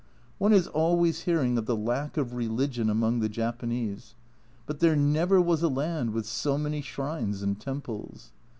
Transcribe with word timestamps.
One 0.39 0.51
is 0.51 0.65
always 0.65 1.25
hearing 1.25 1.59
of 1.59 1.67
the 1.67 1.75
lack 1.75 2.17
of 2.17 2.33
religion 2.33 2.89
among 2.89 3.19
the 3.19 3.29
Japanese, 3.29 4.15
but 4.65 4.79
there 4.79 4.95
never 4.95 5.39
was 5.39 5.61
a 5.61 5.69
land 5.69 6.09
with 6.11 6.25
so 6.25 6.57
many 6.57 6.81
shrines 6.81 7.43
and 7.43 7.59
temples. 7.59 8.31